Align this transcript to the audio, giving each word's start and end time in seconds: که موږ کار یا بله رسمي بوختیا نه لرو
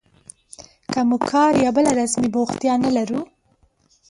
که 0.91 0.99
موږ 1.09 1.21
کار 1.31 1.51
یا 1.63 1.69
بله 1.75 1.91
رسمي 1.99 2.29
بوختیا 2.35 2.73
نه 2.83 2.89
لرو 2.97 3.19